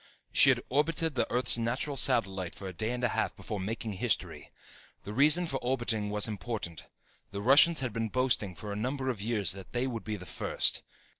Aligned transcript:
She 0.33 0.49
had 0.49 0.63
orbited 0.67 1.13
the 1.13 1.31
Earth's 1.31 1.59
natural 1.59 1.95
satellite 1.95 2.55
for 2.55 2.67
a 2.67 2.73
day 2.73 2.89
and 2.89 3.03
a 3.03 3.09
half 3.09 3.35
before 3.35 3.59
making 3.59 3.93
history. 3.93 4.49
The 5.03 5.13
reason 5.13 5.45
for 5.45 5.57
orbiting 5.59 6.09
was 6.09 6.27
important. 6.27 6.87
The 7.29 7.39
Russians 7.39 7.81
had 7.81 7.93
been 7.93 8.09
boasting 8.09 8.55
for 8.55 8.73
a 8.73 8.75
number 8.75 9.09
of 9.11 9.21
years 9.21 9.51
that 9.51 9.73
they 9.73 9.85
would 9.85 10.03
be 10.03 10.17
first. 10.17 10.81